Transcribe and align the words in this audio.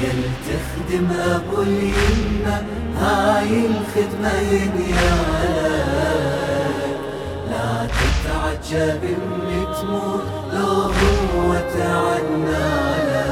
تخدم 0.00 1.08
أبو 1.20 1.62
اليمنى 1.62 2.56
هاي 3.00 3.66
الخدمة 3.66 4.32
ينيالك 4.40 5.56
لا 7.50 7.86
تتعجب 7.86 9.02
من 9.02 9.64
تموت 9.80 10.24
لو 10.52 10.72
هو 11.36 11.54
تعنالك 11.78 13.26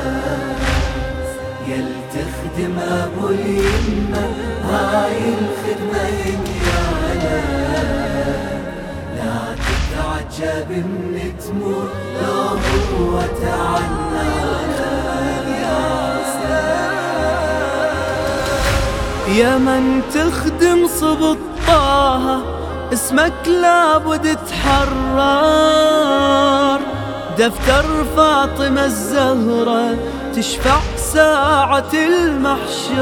يل 1.68 1.88
تخدم 2.14 2.78
أبو 2.78 3.28
اليمنى 3.28 4.26
هاي 4.70 5.18
الخدمة 5.18 6.08
ينيالك 6.08 7.44
لا 9.16 9.38
تتعجب 9.54 10.70
من 10.70 11.32
تموت 11.46 11.90
لو 12.22 12.48
هو 12.98 13.20
تعنالك 13.42 15.03
يا 19.34 19.58
من 19.58 20.02
تخدم 20.14 20.86
صب 21.00 21.36
طه 21.66 22.42
اسمك 22.92 23.48
لابد 23.48 24.38
تحرر. 24.48 25.24
دفتر 27.38 28.04
فاطمة 28.16 28.84
الزهرة 28.84 29.96
تشفع 30.36 30.80
ساعة 30.96 31.92
المحشر. 31.94 32.94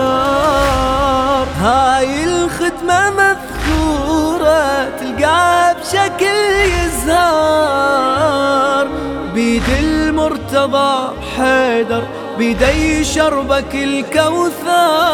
هاي 1.61 2.25
الختمة 2.25 3.11
مذكورة 3.11 4.89
تلقاها 5.01 5.73
بشكل 5.73 6.37
يزهر. 6.85 8.03
بيد 9.35 9.69
المرتضى 9.83 11.13
حيدر 11.37 12.03
بيدي 12.39 13.05
شربك 13.05 13.75
الكوثر. 13.75 15.12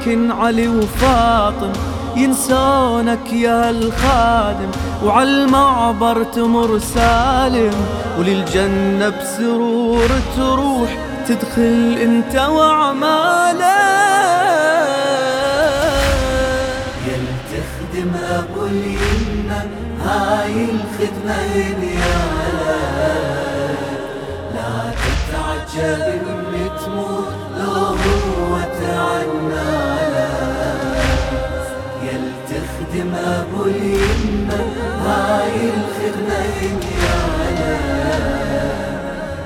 ممكن 0.00 0.30
علي 0.30 0.68
وفاطم 0.68 1.72
ينسونك 2.16 3.32
يا 3.32 3.70
الخادم 3.70 4.70
وعالمعبر 5.04 6.22
تمر 6.22 6.78
سالم 6.78 7.74
وللجنة 8.18 9.08
بسرور 9.08 10.08
تروح 10.36 10.98
تدخل 11.28 11.98
انت 12.02 12.36
وعمالك 12.36 13.64
يل 17.06 17.26
تخدم 17.52 18.10
أبو 18.30 18.66
اليمنى 18.66 19.60
هاي 20.04 20.64
الخدمة 20.64 21.42
ينيالك 21.54 22.00
تعجب 25.32 26.22
من 26.52 26.70
تموت 26.86 27.28
لو 27.58 27.72
هو 27.72 28.58
تعنى 28.60 29.89
تخدم 32.90 33.14
ابو 33.14 33.62
هاي 35.06 35.54
الخدمة 35.54 36.44
ينيالا 36.62 37.78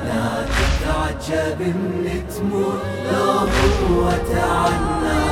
لا 0.04 0.44
تتعجب 0.54 1.60
من 1.60 2.22
تموت 2.36 2.82
لو 3.12 3.96
هو 3.96 4.10
تعنى 4.32 5.24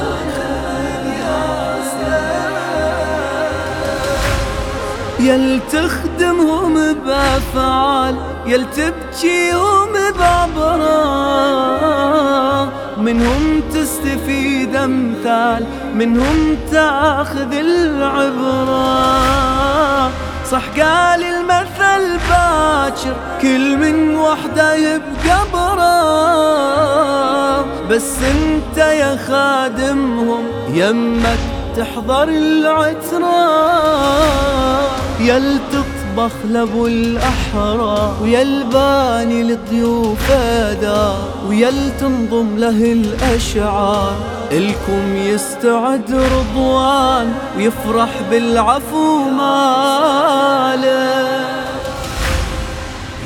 يل 5.21 5.61
تخدمهم 5.73 6.95
بأفعال 6.95 8.17
يل 8.47 8.67
تبكيهم 8.71 9.93
منهم 9.93 10.59
تستفيد 14.13 14.77
أمثال 14.77 15.65
منهم 15.95 16.57
تاخذ 16.73 17.53
العبرة. 17.53 18.93
صح 20.51 20.63
قال 20.81 21.23
المثل 21.23 22.19
باكر 22.31 23.17
كل 23.43 23.77
من 23.77 24.17
وحده 24.17 24.75
يبقى 24.75 25.39
برا. 25.53 26.93
بس 27.91 28.17
انت 28.23 28.77
يا 28.79 29.17
خادمهم 29.17 30.45
يمك 30.69 31.39
تحضر 31.77 32.29
العترة. 32.29 33.63
يل 35.21 35.59
تطبخ 36.13 36.33
لابو 36.51 36.87
الأحرى 36.87 38.17
ويل 38.23 38.65
باني 38.65 39.43
للضيوف 39.43 40.31
أدا 40.31 41.15
ويل 41.49 41.97
تنظم 42.01 42.59
له 42.59 42.93
الأشعار. 42.93 44.17
الكم 44.53 45.17
يستعد 45.17 46.13
رضوان 46.13 47.33
ويفرح 47.57 48.09
بالعفو 48.31 49.19
ماله. 49.31 50.83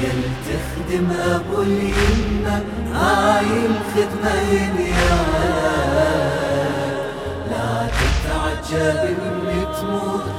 يل 0.03 0.23
تخدم 0.47 1.09
أبو 1.35 1.63
اليمنى 1.63 2.57
هاي 2.95 3.51
الخدمة 3.67 4.35
ينيالك 4.51 5.87
لا 7.51 7.71
تتعجب 7.99 9.19
من 9.47 9.65
تموت. 9.81 10.36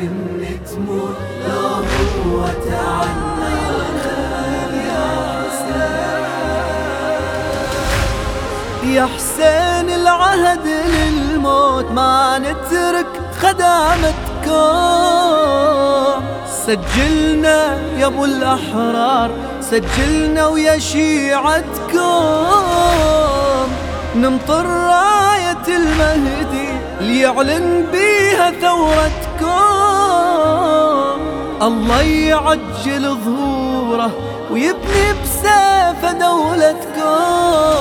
تتعجب 0.00 0.12
من 0.40 0.64
تموت 0.64 1.16
لو 1.48 1.84
هو 2.32 2.40
يا 8.84 9.06
حسين 9.06 9.90
العهد 9.90 10.66
للموت 10.66 11.90
ما 11.90 12.38
نترك 12.38 13.06
خدامتكم. 13.40 14.50
سجلنا 16.66 17.78
يا 17.98 18.06
أبو 18.06 18.24
الأحرار 18.24 19.30
سجلنا 19.60 20.46
ويا 20.46 20.78
شيعتكم. 20.78 22.00
نمطر 24.16 24.66
راية 24.66 25.66
المهدي 25.68 26.68
ليعلن 27.00 27.86
بيها 27.92 28.50
ثورتكم. 28.50 29.79
الله 31.62 32.02
يعجل 32.02 33.16
ظهوره 33.24 34.10
ويبني 34.50 35.12
بسيفه 35.22 36.12
دولتكم 36.12 37.80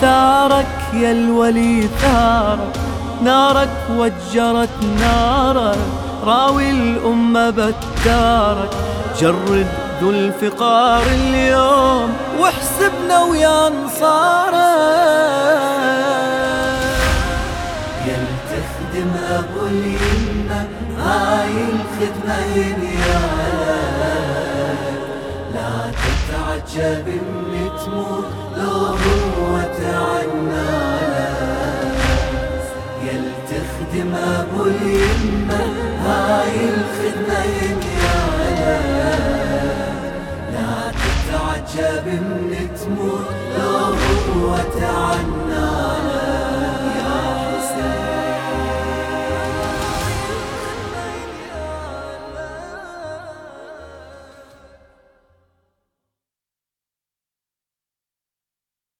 ثارك 0.00 0.66
يا 0.94 1.10
الولي 1.12 1.88
ثارك. 2.02 2.76
نارك 3.22 3.70
وجرت 3.96 4.68
نارك 5.00 5.78
راوي 6.24 6.70
الأمة 6.70 7.50
بتارك 7.50 8.70
جرد 9.20 9.66
ذو 10.02 10.10
الفقار 10.10 11.02
اليوم 11.02 12.12
واحسبنا 12.38 13.22
ويا 13.24 13.68
انصارك 13.68 14.60
الخدمة 22.30 22.46
ينيالك 22.56 24.10
لا 25.54 25.90
تتعجب 26.02 27.06
من 27.52 27.70
تموت 27.84 28.24
لو 28.56 28.70
هو 28.70 29.60
تعنالك 29.78 31.20
يل 33.04 33.24
تخدم 33.48 34.14
ابو 34.14 34.62
اليمة 34.64 35.62
هاي 36.06 36.54
الخدمة 36.68 37.40
ينيالك 37.44 38.70
لا 40.52 40.74
تتعجب 40.90 42.06
من 42.06 42.68
تموت 42.80 43.28
لو 43.58 43.86
هو 44.34 44.56
تعنالك 44.56 45.49